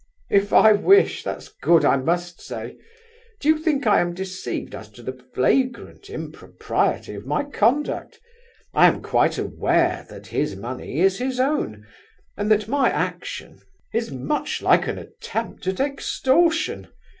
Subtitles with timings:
[0.31, 1.21] "If I wish!
[1.21, 2.75] That's good, I must say!
[3.39, 8.19] Do you think I am deceived as to the flagrant impropriety of my conduct?
[8.73, 11.85] I am quite aware that his money is his own,
[12.35, 16.87] and that my action—is much like an attempt at extortion.